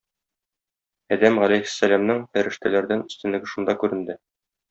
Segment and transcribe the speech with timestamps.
[1.15, 4.17] Адәм галәйһиссәламнең фәрештәләрдән өстенлеге шунда күренде.